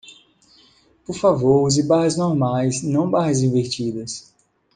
[1.05, 4.33] Por favor use barras normais, não barras invertidas.